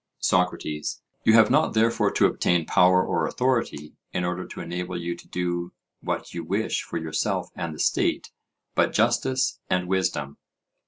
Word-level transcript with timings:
SOCRATES: 0.21 1.03
You 1.25 1.33
have 1.33 1.51
not 1.51 1.75
therefore 1.75 2.09
to 2.13 2.25
obtain 2.25 2.65
power 2.65 3.05
or 3.05 3.27
authority, 3.27 3.93
in 4.11 4.23
order 4.25 4.47
to 4.47 4.59
enable 4.59 4.99
you 4.99 5.15
to 5.15 5.27
do 5.27 5.73
what 5.99 6.33
you 6.33 6.43
wish 6.43 6.81
for 6.81 6.97
yourself 6.97 7.51
and 7.55 7.75
the 7.75 7.79
state, 7.79 8.31
but 8.73 8.93
justice 8.93 9.59
and 9.69 9.87
wisdom. 9.87 10.37